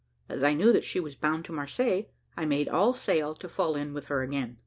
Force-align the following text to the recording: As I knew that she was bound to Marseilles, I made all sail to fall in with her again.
As 0.27 0.41
I 0.41 0.55
knew 0.55 0.73
that 0.73 0.83
she 0.83 0.99
was 0.99 1.13
bound 1.13 1.45
to 1.45 1.51
Marseilles, 1.51 2.05
I 2.35 2.43
made 2.43 2.67
all 2.67 2.91
sail 2.91 3.35
to 3.35 3.47
fall 3.47 3.75
in 3.75 3.93
with 3.93 4.07
her 4.07 4.23
again. 4.23 4.57